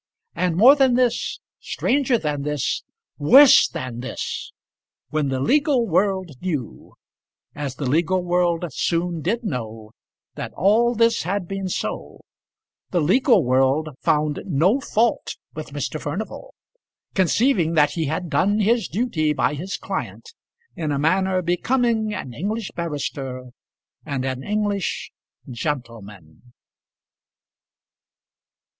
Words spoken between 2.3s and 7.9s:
this, worse than this, when the legal world knew as the